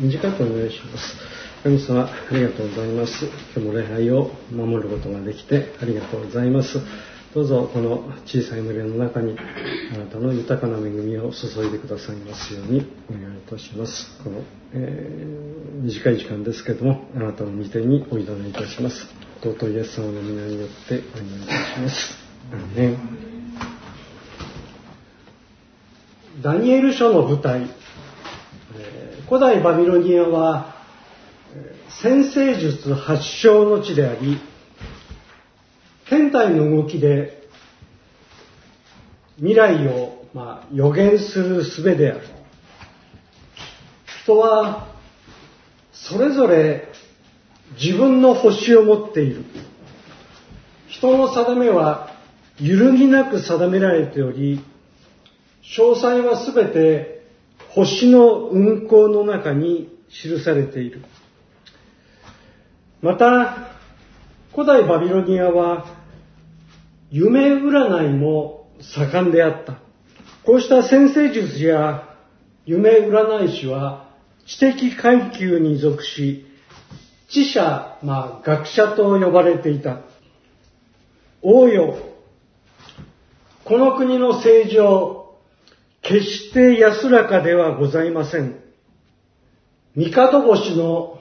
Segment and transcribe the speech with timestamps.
[0.00, 1.16] 短くお願いします。
[1.62, 3.26] 神様、ありがとうございます。
[3.54, 6.78] 今日も礼拝を守ることができてありがとうございます。
[7.34, 9.36] どうぞこの小さい群れの中に
[9.92, 14.18] あなたの豊かな恵みを注いでくださいますようにお願いいたします。
[14.22, 19.06] この、えー、短い時間ですけども、あなたの御手にお祈りいたします。
[19.42, 22.16] 尊いイエス様の皆によってお祈りいたします。
[22.76, 22.96] ね、
[26.42, 27.68] ダニエル書の舞台、
[29.34, 30.76] 古代バビロニアは
[31.88, 34.38] 先生術発祥の地であり
[36.08, 37.48] 天体の動きで
[39.38, 42.20] 未来を、まあ、予言する術である。
[44.22, 44.86] 人は
[45.92, 46.86] それぞれ
[47.82, 49.44] 自分の星を持っている。
[50.86, 52.08] 人の定めは
[52.60, 54.64] 揺るぎなく定められており
[55.76, 57.13] 詳細は全て
[57.74, 61.02] 星の運行の中に記されている
[63.02, 63.74] また
[64.54, 65.84] 古代バビロニアは
[67.10, 69.78] 夢占いも盛んであった。
[70.44, 72.16] こうした先生術や
[72.64, 74.08] 夢占い師は
[74.46, 76.46] 知的階級に属し、
[77.28, 80.00] 知者、まあ学者と呼ばれていた。
[81.42, 81.98] 王よ、
[83.64, 85.23] この国の政情、
[86.06, 88.60] 決して安らかではございません。
[89.96, 91.18] 帝星の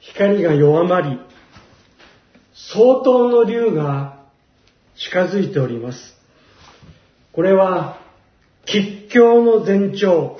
[0.00, 1.18] 光が弱まり、
[2.52, 4.26] 相当の竜が
[4.94, 5.98] 近づいております。
[7.32, 7.98] これは、
[8.66, 10.38] 吉凶の前兆。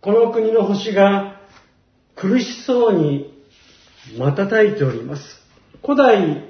[0.00, 1.40] この国の星が
[2.16, 3.32] 苦しそうに
[4.18, 5.22] 瞬いております。
[5.80, 6.42] 古代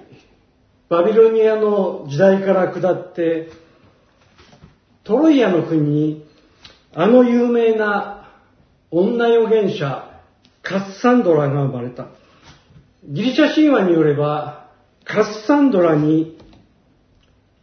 [0.88, 3.61] バビロニアの時代から下って、
[5.04, 6.26] トロイアの国に
[6.94, 8.30] あの有名な
[8.90, 10.12] 女預言者
[10.62, 12.06] カッサンドラが生まれた。
[13.04, 14.70] ギリシャ神話によれば、
[15.04, 16.38] カッサンドラに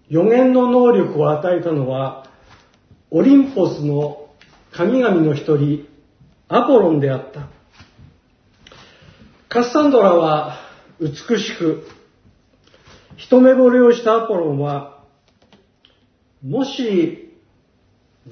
[0.10, 2.26] 予言の能力を与えたのは、
[3.10, 4.28] オリンポスの
[4.72, 5.88] 神々の一人、
[6.50, 7.48] アポロンであった。
[9.48, 10.58] カッサンドラは
[11.00, 11.88] 美しく、
[13.16, 15.04] 一目惚れをしたアポロンは、
[16.44, 17.29] もし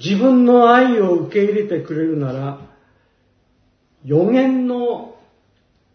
[0.02, 2.60] 自分の愛を受け入れてくれるなら、
[4.04, 5.16] 予言の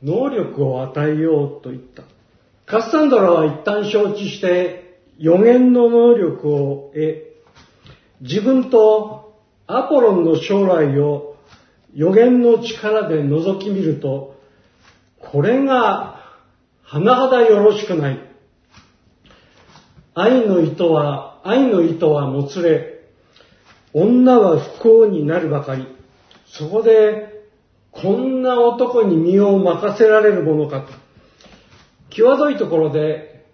[0.03, 2.03] 能力を与えようと言った。
[2.65, 7.33] カッサンドラは一旦承知して予言の能力を得、
[8.21, 11.35] 自分とアポロンの将来を
[11.93, 14.35] 予言の力で覗き見ると、
[15.19, 16.19] これが
[16.85, 18.19] 甚だよろしくない。
[20.13, 22.92] 愛の糸は、愛の糸はもつれ、
[23.93, 25.87] 女は不幸になるばかり。
[26.45, 27.33] そこで
[27.91, 30.91] こんな男に身を任せられるものかと。
[32.09, 33.45] 際どいところで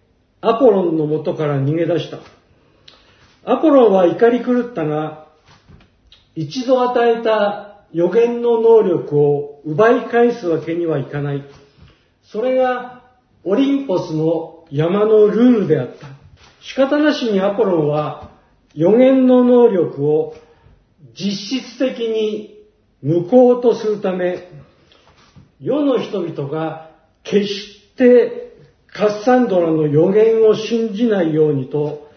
[0.41, 2.19] アポロンの元から逃げ出した。
[3.43, 5.27] アポロンは怒り狂ったが、
[6.35, 11.43] 一度与えた予言の能力を奪い返すわけにはいかない。
[12.23, 13.03] それが
[13.43, 16.07] オリンポスの山のルールであった。
[16.61, 18.28] 仕方なしにアポロンは
[18.73, 20.35] 予言の能力を
[21.13, 22.63] 実質的に
[23.01, 24.47] 無効とするため、
[25.59, 26.91] 世の人々が
[27.23, 28.49] 決して
[28.87, 32.07] カッサンドラの予言を信じないようにと、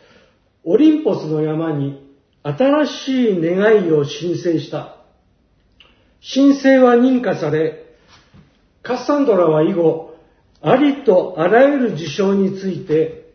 [0.65, 2.03] オリンポスの山に
[2.43, 4.97] 新しい願いを申請した。
[6.21, 7.84] 申請は認可され、
[8.83, 10.17] カッサンドラは以後、
[10.61, 13.33] ありとあらゆる事象について、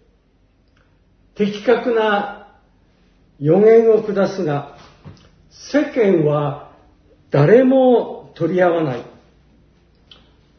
[1.35, 2.36] 的確な
[3.39, 4.77] 予言を下すが、
[5.49, 6.71] 世間は
[7.29, 9.05] 誰も取り合わない。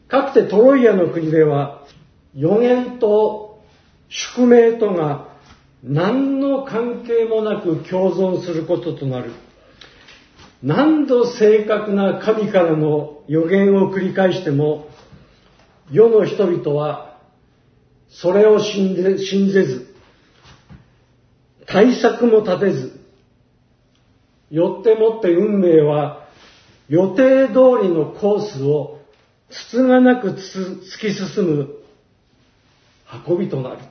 [0.07, 1.85] かつてトロイアの国では
[2.35, 3.61] 予言と
[4.07, 5.27] 宿命とが
[5.83, 9.31] 何の関係もなく共存することとなる。
[10.61, 14.89] 何度正確な神からの予言を繰り返しても
[15.89, 17.17] 世の人々は
[18.09, 19.88] それを信ぜ信ぜず
[21.71, 22.99] 対策も立てず
[24.49, 26.27] よってもって運命は
[26.87, 28.99] 予定通りのコースを
[29.49, 31.75] つつがなく突き進む
[33.27, 33.83] 運びとなると。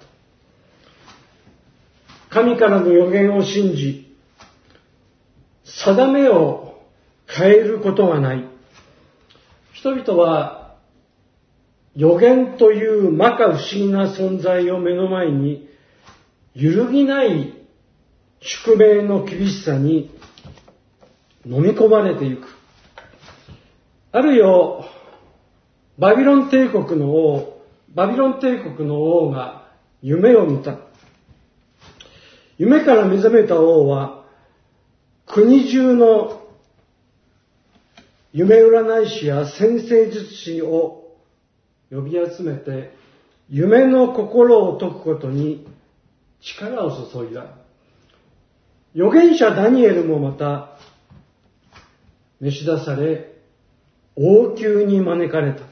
[2.30, 4.14] 神からの予言を信じ、
[5.64, 6.82] 定めを
[7.26, 8.44] 変えることがない。
[9.72, 10.76] 人々は
[11.94, 15.69] 予言という摩訶不思議な存在を目の前に
[16.54, 17.57] 揺るぎない
[18.40, 20.11] 宿命の厳しさに
[21.44, 22.46] 飲み込まれていく。
[24.12, 24.85] あるよ、
[25.99, 27.62] バビロン帝国の王、
[27.94, 29.69] バビロン帝国の王が
[30.02, 30.79] 夢を見た。
[32.56, 34.25] 夢から目覚めた王は、
[35.26, 36.43] 国中の
[38.32, 41.17] 夢占い師や先生術師を
[41.90, 42.93] 呼び集めて、
[43.49, 45.67] 夢の心を解くことに
[46.40, 47.46] 力を注いだ。
[48.99, 50.77] 預言者ダニエルもまた、
[52.41, 53.33] 召し出され、
[54.17, 55.62] 王宮に招かれた。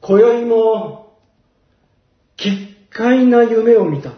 [0.00, 1.18] 今宵も、
[2.38, 4.14] 奇怪な夢を見た。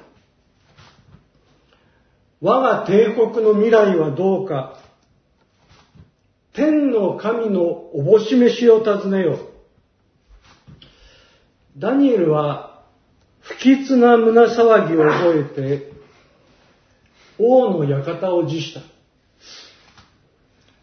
[2.40, 4.78] 我が帝国の未来はどうか、
[6.52, 9.40] 天の神のおぼし飯を尋ねよ。
[11.76, 12.84] ダニエルは
[13.40, 15.93] 不吉な胸騒ぎを覚えて、
[17.38, 18.80] 王の館を辞した。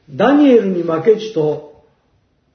[0.09, 1.86] ダニエルに負けじと、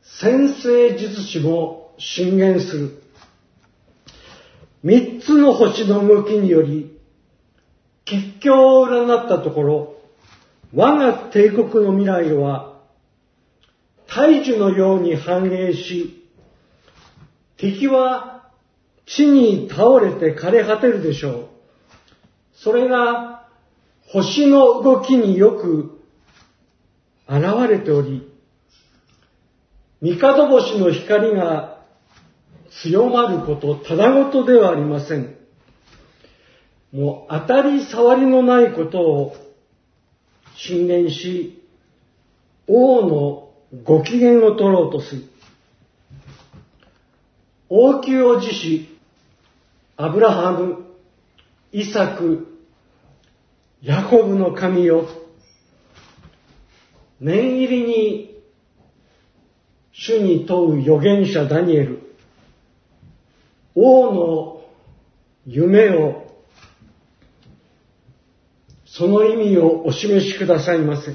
[0.02, 3.02] 先生術師も進言する。
[4.82, 6.96] 三つの星の向きにより、
[8.04, 9.96] 吉凶を占ったところ、
[10.74, 12.76] 我が帝国の未来は、
[14.06, 16.22] 大樹のように繁栄し、
[17.56, 18.48] 敵は
[19.06, 21.48] 地に倒れて枯れ果てるでしょう。
[22.54, 23.45] それが
[24.12, 26.00] 星の動きによく
[27.28, 28.30] 現れており、
[30.00, 31.84] 三角星の光が
[32.82, 35.34] 強まることただごとではありません。
[36.92, 39.36] もう当たり障りのないことを
[40.56, 41.62] 信念し、
[42.68, 43.50] 王の
[43.84, 45.24] ご機嫌を取ろうとする。
[47.68, 48.98] 王宮を辞し、
[49.96, 50.84] アブラハム、
[51.72, 52.55] イサク、
[53.86, 55.06] ヤコブの神よ、
[57.20, 58.42] 念入りに
[59.92, 62.16] 主に問う預言者ダニエル、
[63.76, 64.64] 王の
[65.46, 66.26] 夢を、
[68.86, 71.12] その意味をお示しくださいませ。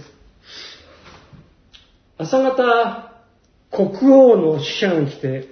[2.17, 3.21] 朝方、
[3.69, 5.49] 国王の使者が来て、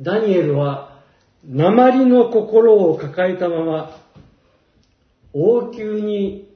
[0.00, 1.02] ダニエルは
[1.46, 4.01] 鉛の心を抱えたまま、
[5.32, 6.48] 王宮に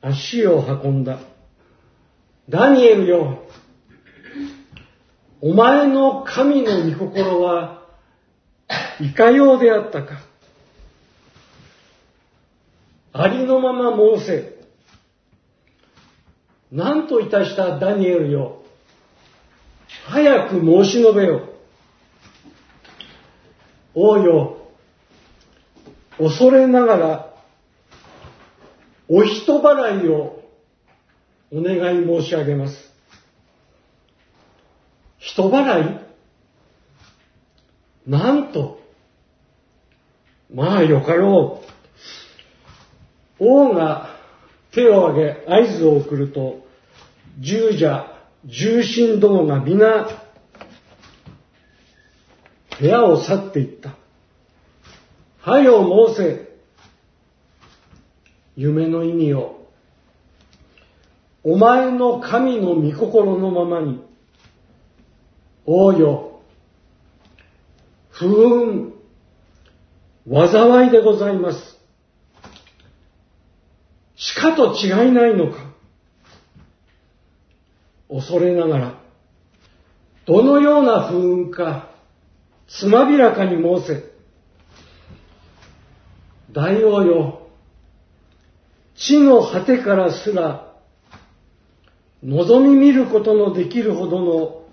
[0.00, 1.18] 足を運んだ。
[2.48, 3.42] ダニエルよ、
[5.40, 7.82] お前の神の御心は
[9.00, 10.20] いかようであったか。
[13.12, 14.54] ありのまま申せ。
[16.70, 18.62] 何といたしたダニエルよ。
[20.06, 21.48] 早く申し述べよ。
[23.94, 24.56] 王よ、
[26.18, 27.33] 恐れながら、
[29.08, 30.42] お人払いを
[31.52, 32.92] お願い申し上げます。
[35.18, 36.04] 人払い？
[38.06, 38.80] なんと、
[40.52, 41.62] まあよかろ
[43.40, 43.44] う。
[43.44, 44.16] 王が
[44.72, 46.66] 手を挙げ合図を送ると、
[47.40, 48.06] 従者、
[48.44, 50.08] 重臣どもが皆
[52.80, 53.94] 部屋を去っていった。
[55.40, 56.53] はよ申せ。
[58.56, 59.68] 夢の意味を。
[61.42, 64.00] お前の神の御心のままに。
[65.66, 66.40] 王よ。
[68.10, 68.94] 不運。
[70.26, 71.78] 災いでございます。
[74.16, 75.74] しかと違いないのか。
[78.08, 79.00] 恐れながら、
[80.26, 81.90] どのような不運か、
[82.68, 84.04] つまびらかに申せ。
[86.52, 87.43] 大王よ、
[88.96, 90.74] 地の果てからすら、
[92.22, 94.64] 望み見ることのできるほどの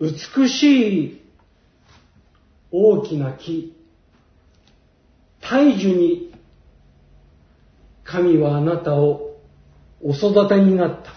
[0.00, 1.22] 美しい
[2.70, 3.76] 大きな木、
[5.40, 6.32] 大樹に
[8.04, 9.36] 神はあなたを
[10.02, 11.10] お育てになった。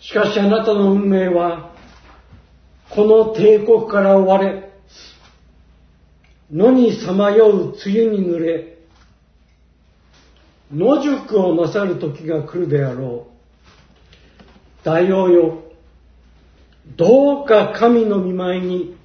[0.00, 1.74] しかしあなたの運命は
[2.90, 4.70] この帝国から追われ、
[6.52, 8.71] 野にさまよう梅雨に濡れ、
[10.72, 14.84] 野宿をなさる時が来るであろう。
[14.84, 15.62] 大王よ、
[16.96, 18.96] どうか神の見舞いに、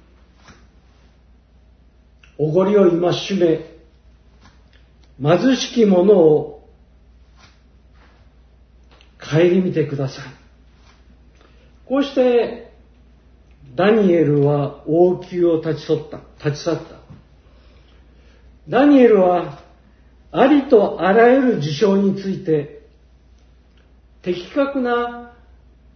[2.38, 3.00] おごりを戒
[3.38, 3.60] め、
[5.20, 6.66] 貧しき者を
[9.20, 10.24] 顧みてください。
[11.86, 12.72] こうして
[13.74, 16.98] ダニエルは王宮を立ち去った、立ち去った。
[18.68, 19.67] ダニエルは
[20.30, 22.82] ありとあらゆる事象について
[24.22, 25.32] 的確な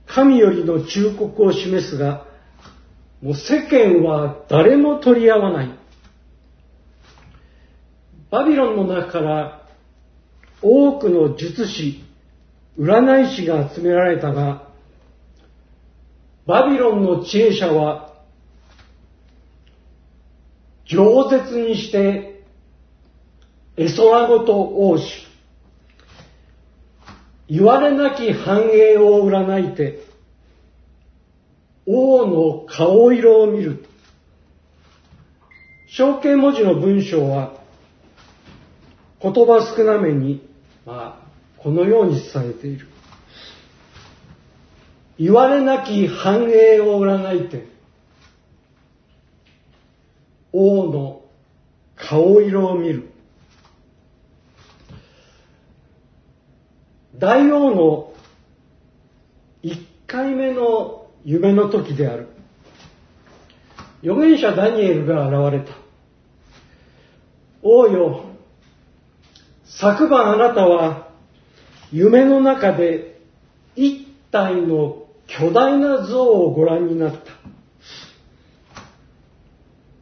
[0.07, 2.27] 神よりの忠告を示すが、
[3.23, 5.79] もう世間は誰も取り合わない。
[8.31, 9.69] バビロンの中から
[10.61, 12.03] 多くの術師、
[12.79, 14.69] 占い師が集められたが、
[16.47, 18.15] バビロンの知恵者は、
[20.87, 22.32] 饒舌にして、
[23.77, 25.05] 絵空ごと王子、
[27.49, 30.01] 言われなき繁栄を占いて、
[31.87, 33.85] 王の顔色を見る。
[35.95, 37.55] 象形文字の文章は、
[39.21, 40.47] 言葉少なめに、
[40.85, 42.89] まあ、このように伝えている。
[45.19, 47.67] 言われなき繁栄を占いて、
[50.53, 51.23] 王の
[51.97, 53.12] 顔色を見る。
[57.23, 58.13] 大王の
[59.63, 62.27] 一回目の夢の時である。
[64.03, 65.73] 預言者ダニエルが現れた。
[67.63, 68.25] 王よ、
[69.65, 71.11] 昨晩あなたは
[71.93, 73.21] 夢の中で
[73.77, 77.19] 一体の巨大な像をご覧になった。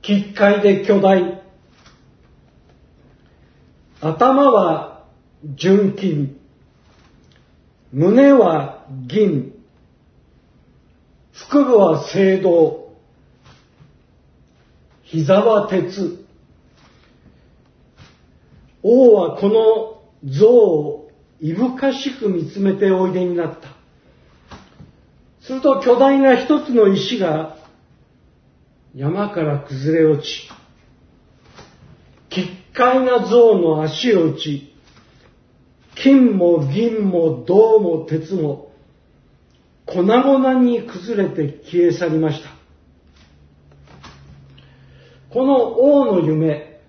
[0.01, 1.43] 奇怪で巨大。
[4.01, 5.05] 頭は
[5.55, 6.40] 純金。
[7.93, 9.53] 胸は銀。
[11.33, 12.91] 腹部は青銅。
[15.03, 16.25] 膝は鉄。
[18.83, 19.49] 王はこ
[20.23, 23.69] の像をいぶかしく見つめておいでになった。
[25.41, 27.57] すると巨大な一つの石が
[28.95, 30.49] 山から崩れ落ち、
[32.29, 34.75] 奇怪な像の足を打ち、
[35.97, 38.71] 金も銀も銅も鉄も
[39.87, 42.51] 粉々に崩れて消え去りました。
[45.31, 46.81] この王の夢、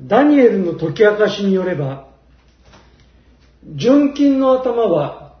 [0.00, 2.08] ダニエルの解き明かしによれば、
[3.76, 5.38] 純金の頭は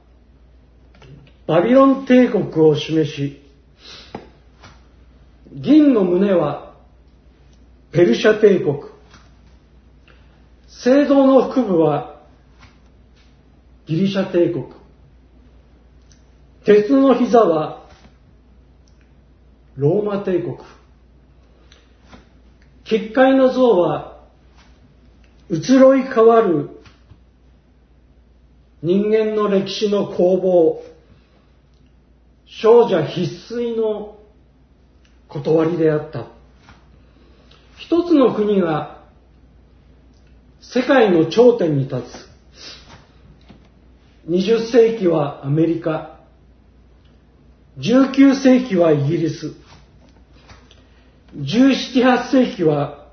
[1.46, 3.42] バビロン帝国を示し、
[5.52, 6.74] 銀の胸は
[7.90, 8.91] ペルシャ帝国、
[10.82, 12.20] 聖堂の腹部は
[13.86, 14.66] ギリシャ帝国、
[16.64, 17.86] 鉄の膝は
[19.76, 20.56] ローマ帝国、
[22.82, 24.24] 奇怪の像は
[25.48, 26.70] 移ろい変わる
[28.82, 30.82] 人間の歴史の攻防、
[32.44, 34.18] 少女必須の
[35.28, 36.26] 断りであった。
[37.78, 38.91] 一つの国が
[40.74, 42.30] 世界の頂点に立つ。
[44.26, 46.20] 20世紀はアメリカ、
[47.78, 49.52] 19世紀はイギリス、
[51.36, 53.06] 17、8世紀は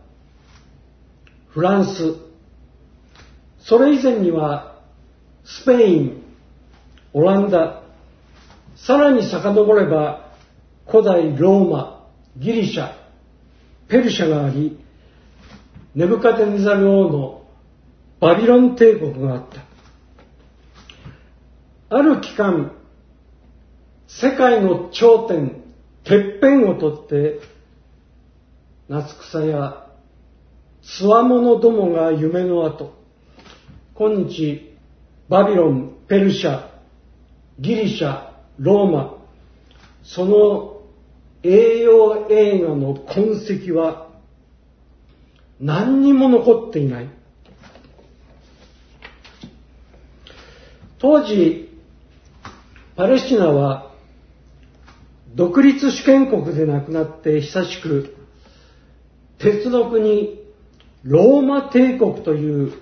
[1.49, 2.15] フランス、
[3.59, 4.79] それ以前には
[5.43, 6.23] スペイン、
[7.11, 7.83] オランダ、
[8.77, 10.31] さらに遡れば
[10.87, 12.93] 古代ローマ、ギリシャ、
[13.89, 14.79] ペルシャがあり、
[15.93, 17.38] ネブカデネザル王の
[18.19, 19.45] バビロン帝国があっ
[21.89, 21.97] た。
[21.97, 22.73] ある期間、
[24.07, 25.63] 世界の頂点、
[26.03, 27.39] てっぺんを取って、
[28.89, 29.87] 夏草や
[30.81, 32.93] つわものどもが夢の後、
[33.95, 34.75] 今日、
[35.29, 36.69] バビロン、ペルシャ、
[37.59, 39.17] ギリシャ、ローマ、
[40.03, 40.81] その
[41.43, 43.33] 栄養映画の痕
[43.67, 44.09] 跡は
[45.59, 47.18] 何にも残っていない。
[50.99, 51.69] 当時、
[52.95, 53.93] パレスチナは
[55.33, 58.15] 独立主権国でなくなって久しく、
[59.37, 60.39] 鉄の国
[61.03, 62.73] ローマ帝国という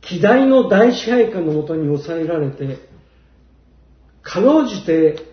[0.00, 2.78] 希代の大支配下のもとに抑えられて、
[4.22, 5.24] かろうじて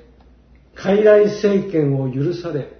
[0.76, 2.72] 傀儡政権を許され、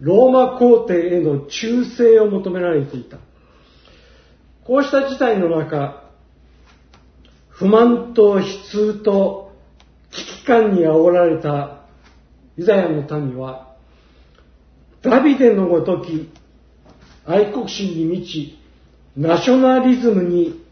[0.00, 3.16] ローマ皇帝への忠誠を求められていた。
[4.64, 6.05] こうした事態の中、
[7.58, 9.52] 不満と悲痛と
[10.10, 11.80] 危機感に煽られた
[12.56, 13.76] ユダヤの民は、
[15.02, 16.30] ダビデのごとき
[17.24, 18.58] 愛国心に満ち、
[19.16, 20.62] ナショナリズムに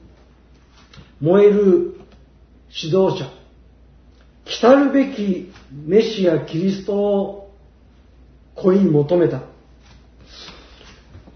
[1.20, 1.96] 燃える
[2.70, 3.30] 指導者、
[4.44, 7.54] 来たるべきメシア・キリストを
[8.56, 9.42] 恋に求めた。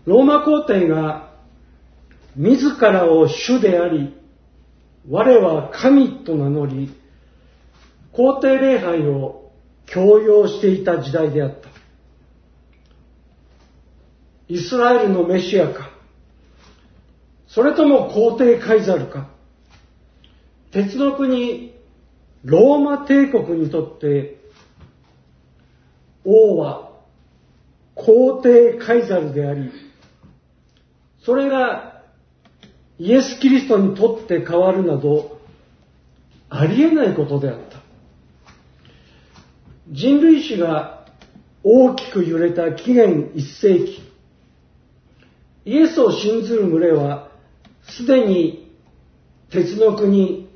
[0.04, 1.30] ローマ皇帝が
[2.36, 4.17] 自らを主であり、
[5.10, 6.94] 我は神と名乗り、
[8.12, 9.52] 皇帝礼拝を
[9.86, 11.68] 強要していた時代であった。
[14.48, 15.90] イスラエルのメシアか、
[17.46, 19.30] それとも皇帝カイザルか、
[20.72, 21.74] 鉄の国
[22.44, 24.38] ローマ帝国にとって
[26.24, 26.90] 王は
[27.94, 29.70] 皇帝カイザルであり、
[31.24, 31.97] それが
[32.98, 35.38] イエス・キリストにとって変わるなど、
[36.50, 37.78] ありえないことであった。
[39.90, 41.06] 人類史が
[41.62, 44.02] 大きく揺れた紀元1世紀、
[45.64, 47.30] イエスを信ずる群れは、
[47.82, 48.72] すでに
[49.50, 50.48] 鉄の国、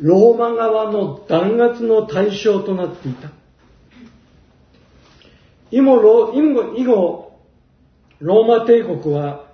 [0.00, 3.30] ローマ側の弾圧の対象となっていた。
[5.70, 6.32] 以後、
[6.76, 7.26] 以後
[8.20, 9.46] ローマ帝国は、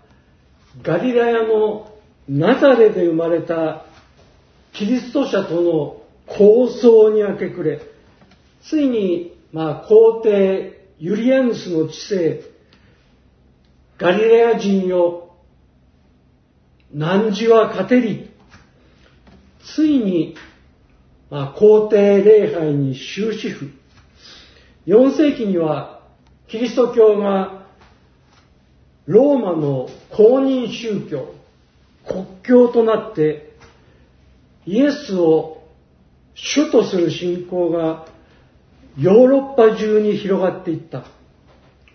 [0.83, 1.92] ガリラヤの
[2.29, 3.85] ナザレで生まれた
[4.73, 7.81] キリスト者との構想に明け暮れ、
[8.63, 12.43] ついに、まあ、皇帝ユリアヌスの知性、
[13.99, 15.35] ガリラヤ人よ、
[16.95, 18.31] 汝は勝てり、
[19.65, 20.37] ついに、
[21.29, 23.71] まあ、皇帝礼拝に終止符。
[24.87, 26.03] 4世紀には、
[26.49, 27.67] キリスト教が
[29.07, 31.35] ローマの公認宗教、
[32.13, 33.57] 国教となって
[34.67, 35.63] イエスを
[36.35, 38.07] 主とする信仰が
[38.99, 41.05] ヨーロッパ中に広がっていった。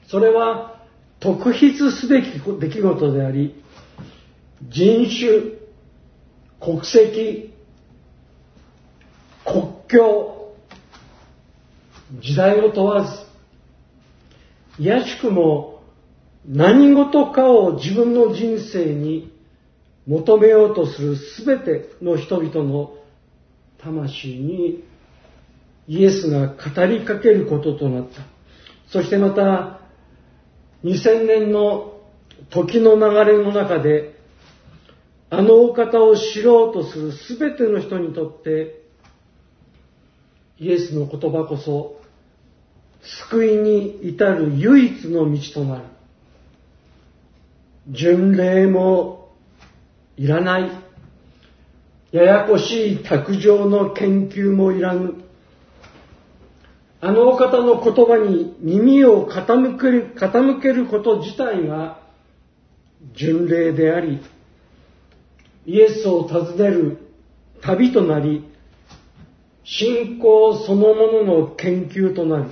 [0.08, 0.82] それは
[1.20, 3.64] 特筆すべき出来事であり、
[4.70, 5.58] 人種、
[6.60, 7.54] 国籍、
[9.46, 10.54] 国境、
[12.20, 15.82] 時代を問わず、いやしくも
[16.48, 19.37] 何事かを自分の人生に
[20.08, 22.94] 求めようとするすべての人々の
[23.78, 24.84] 魂に
[25.88, 28.22] イエスが語りかけることとなった。
[28.88, 29.82] そしてまた
[30.84, 32.00] 2000年の
[32.50, 34.18] 時の流れの中で
[35.30, 38.82] あのお方を知ろうとするすべての人にとって
[40.58, 42.00] イエスの言葉こそ
[43.30, 45.84] 救いに至る唯一の道となる。
[47.90, 49.17] 巡礼も
[50.18, 50.72] いらない。
[52.12, 55.24] ややこしい卓上の研究もいらぬ。
[57.00, 62.02] あのお方の言葉に耳を傾ける傾けること自体が
[63.14, 64.20] 巡礼であり、
[65.68, 66.98] イエスを訪ねる
[67.62, 68.44] 旅となり、
[69.64, 72.50] 信仰そのものの研究となる。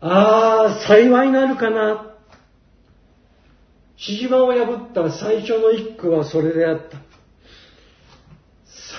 [0.00, 2.11] ああ、幸いなるかな。
[4.04, 6.98] 獅子島を破った最初の一句はそれであった。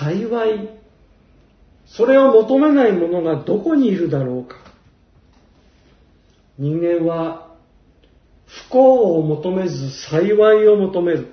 [0.00, 0.70] 幸い、
[1.84, 4.56] それを求めない者がどこにいるだろうか。
[6.56, 7.54] 人間は
[8.46, 11.28] 不幸を求めず幸いを求める。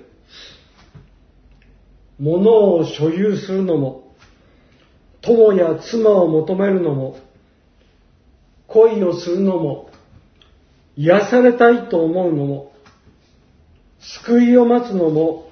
[2.18, 4.14] 物を所有するのも、
[5.22, 7.16] 友や妻を求めるのも、
[8.66, 9.88] 恋をするのも、
[10.94, 12.71] 癒されたいと思うのも、
[14.02, 15.50] 救いを待つのも、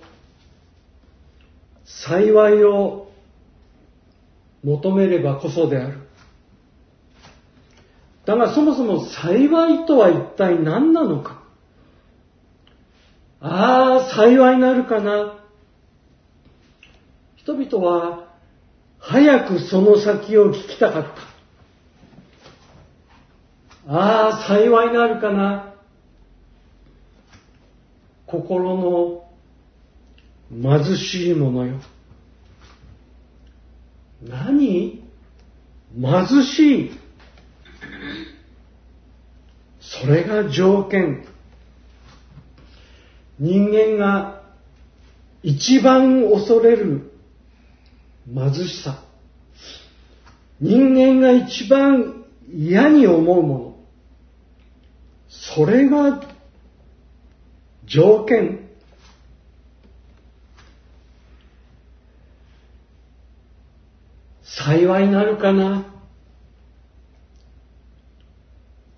[1.84, 3.10] 幸いを
[4.64, 5.98] 求めればこそである。
[8.26, 11.42] だがそもそも幸いとは一体何なのか。
[13.40, 15.38] ああ、幸いなるかな。
[17.36, 18.28] 人々は
[18.98, 21.04] 早くその先を聞きたかっ
[23.86, 23.92] た。
[23.92, 25.69] ああ、幸いなるかな。
[28.30, 29.24] 心の
[30.50, 31.80] 貧しいものよ。
[34.22, 35.02] 何？
[36.00, 36.90] 貧しい。
[39.80, 41.24] それが条件。
[43.38, 44.42] 人間が
[45.42, 47.12] 一番恐れる
[48.32, 49.02] 貧しさ。
[50.60, 53.76] 人間が一番嫌に思うもの。
[55.28, 56.22] それが
[57.90, 58.60] 条件。
[64.44, 65.84] 幸いなるかな？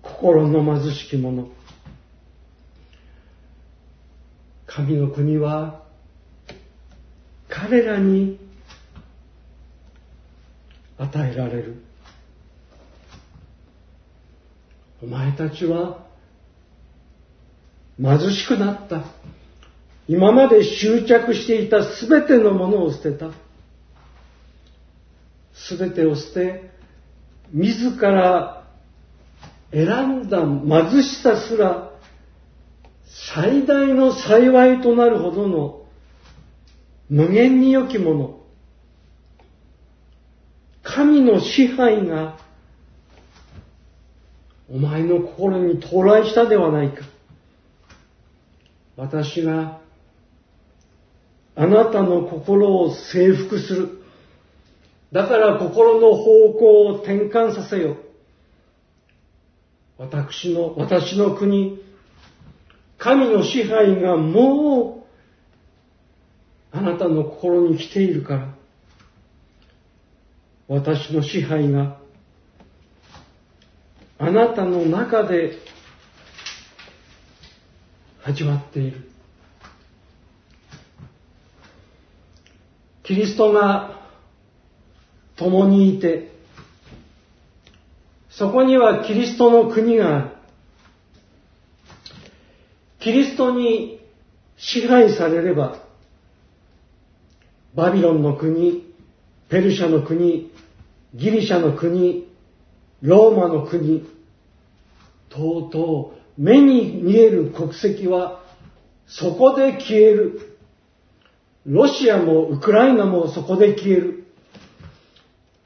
[0.03, 1.47] 心の貧しき者。
[4.67, 5.81] 神の国は
[7.49, 8.39] 彼らに
[10.99, 11.83] 与えられる。
[15.01, 16.02] お前たちは
[18.01, 19.03] 貧しくなった。
[20.07, 23.31] 今まで執着していたすべてのものを捨てた。
[25.77, 26.71] 全てを捨て、
[27.51, 28.63] 自ら
[29.71, 31.91] 選んだ貧しさすら
[33.35, 35.83] 最大の幸いとなるほどの
[37.09, 38.39] 無限に良きもの、
[40.81, 42.37] 神の支配が
[44.69, 47.12] お前の心に到来したではないか。
[48.95, 49.81] 私が
[51.55, 54.03] あなたの心を征服する。
[55.11, 57.97] だから心の方向を転換させよ。
[59.97, 61.79] 私の、私の国、
[62.97, 65.05] 神の支配がも
[66.73, 68.55] うあなたの心に来ているから、
[70.67, 71.99] 私の支配が
[74.17, 75.57] あなたの中で
[78.23, 79.01] 始まっている。
[83.03, 84.07] キリストが
[85.35, 86.31] 共にいて、
[88.29, 90.31] そこにはキリストの国が。
[93.01, 93.99] キリストに
[94.55, 95.83] 支配されれば、
[97.75, 98.85] バビロンの国、
[99.49, 100.49] ペルシャの国、
[101.13, 102.25] ギリシャの国、
[103.01, 104.07] ローマの国、
[105.27, 108.41] とうとう目に見える国籍は
[109.07, 110.57] そこで消える。
[111.65, 114.23] ロシアもウクライナもそこで消える。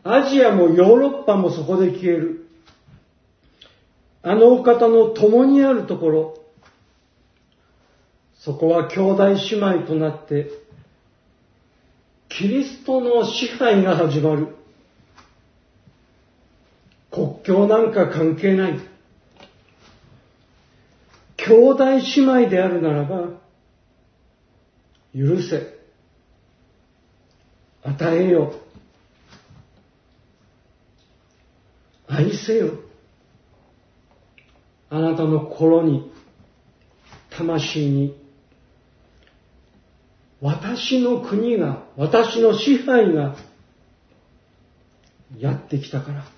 [0.03, 2.47] アジアもヨーロッパもそこで消える。
[4.21, 6.37] あのお方の共にあるところ、
[8.35, 10.49] そこは兄弟姉妹となって、
[12.29, 14.55] キリストの支配が始まる。
[17.09, 18.79] 国境なんか関係ない。
[21.47, 23.39] 兄弟姉妹であるならば、
[25.15, 25.77] 許せ。
[27.83, 28.53] 与えよ。
[32.07, 32.73] 愛せよ。
[34.89, 36.11] あなたの心に、
[37.29, 38.15] 魂に、
[40.41, 43.35] 私の国が、私の支配が
[45.37, 46.36] やってきたから。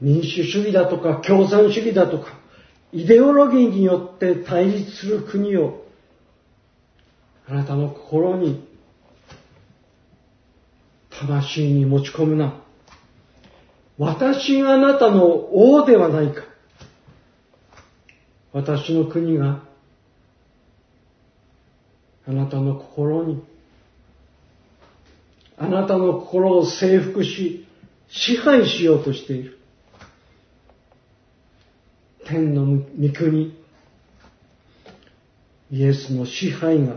[0.00, 2.38] 民主主義だとか共産主義だとか、
[2.92, 5.84] イデオロギーによって対立する国を、
[7.46, 8.66] あなたの心に、
[11.10, 12.62] 魂に持ち込むな。
[13.98, 16.44] 私があなたの王ではないか。
[18.52, 19.62] 私の国が、
[22.26, 23.42] あなたの心に、
[25.56, 27.66] あなたの心を征服し、
[28.08, 29.57] 支配しようとしている。
[32.28, 33.56] 天の御国、
[35.70, 36.96] イエスの支配が、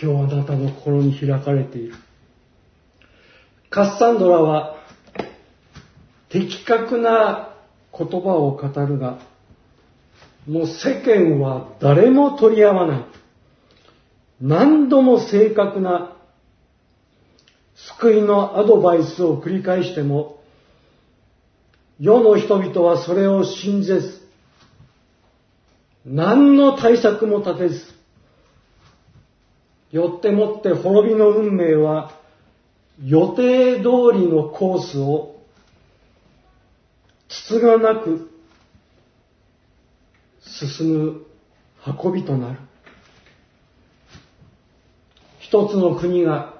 [0.00, 1.94] 今日あなたの心に開かれている。
[3.68, 4.76] カッサンドラは、
[6.30, 7.54] 的確な
[7.92, 9.18] 言葉を語るが、
[10.48, 13.04] もう世間は誰も取り合わない。
[14.40, 16.16] 何度も正確な
[17.98, 20.39] 救いのアドバイスを繰り返しても、
[22.00, 24.20] 世の人々はそれを信ぜず、
[26.06, 27.84] 何の対策も立てず、
[29.92, 32.12] よってもって滅びの運命は
[33.04, 35.36] 予定通りのコースを
[37.28, 38.30] つつがなく
[40.40, 41.26] 進む
[42.02, 42.60] 運びとなる。
[45.38, 46.54] 一つの国が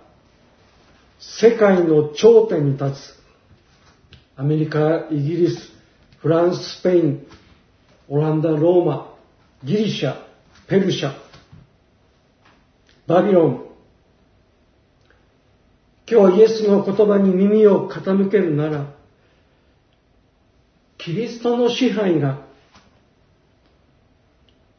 [1.18, 3.19] 世界の頂点に立つ。
[4.40, 5.70] アメリカ、イギリス、
[6.20, 7.26] フランス、スペイン、
[8.08, 9.14] オランダ、ローマ、
[9.62, 10.16] ギリシャ、
[10.66, 11.12] ペルシャ、
[13.06, 13.66] バビロン。
[16.10, 18.86] 今日イエスの言葉に耳を傾けるなら、
[20.96, 22.40] キリストの支配が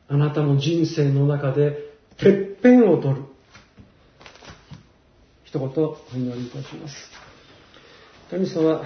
[0.08, 1.78] あなたの人生の中で
[2.18, 3.22] てっぺんを取る。
[5.44, 6.96] 一言お祈りいたします。
[8.32, 8.82] 神様、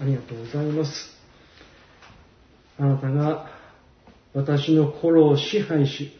[0.00, 1.10] ありがとうございます。
[2.78, 3.48] あなたが
[4.32, 6.12] 私の心を支配し、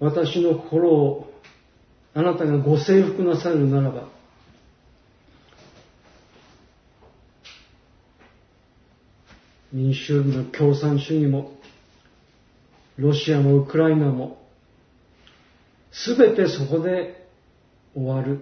[0.00, 1.32] 私の心を
[2.14, 4.08] あなたがご征服なさるならば、
[9.72, 11.52] 民主主義の共産主義も、
[12.96, 14.40] ロシアもウクライナも、
[15.90, 17.28] すべてそこで
[17.94, 18.40] 終わる。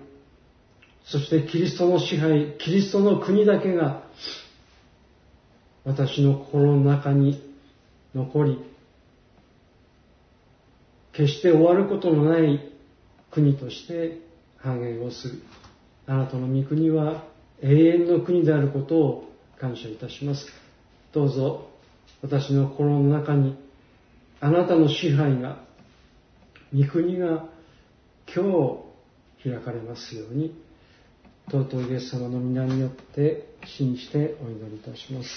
[1.04, 4.04] そしてキリストの支配、キリストの国だけが
[5.84, 7.42] 私の心の中に
[8.14, 8.58] 残り、
[11.12, 12.72] 決して終わることのない
[13.30, 14.18] 国として
[14.58, 15.42] 繁栄をする。
[16.06, 17.24] あなたの御国は
[17.60, 19.24] 永遠の国であることを
[19.58, 20.46] 感謝いたします。
[21.12, 21.68] どうぞ
[22.22, 23.56] 私の心の中に
[24.44, 25.64] あなたの支配が、
[26.74, 27.44] 御国が
[28.26, 28.44] 今
[29.44, 30.52] 日開かれますように、
[31.52, 35.28] 尊いイエス様の皆によって信じてお祈りいたします。